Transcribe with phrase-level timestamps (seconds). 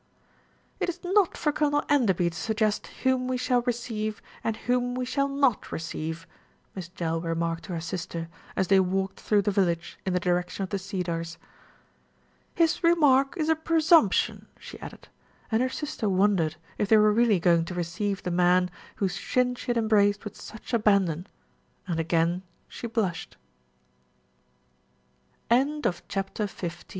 [0.79, 5.05] "It is not for Colonel Enderby to suggest whom we shall receive and whom we
[5.05, 6.25] shall not receive,"
[6.73, 10.63] Miss Jell remarked to her sister, as they walked through the village in the direction
[10.63, 11.37] of The Cedars.
[12.55, 15.07] "His remark is a presumption," she added,
[15.51, 19.53] and her sister wondered if they were really going to receive the man whose shin
[19.53, 20.23] she had embraced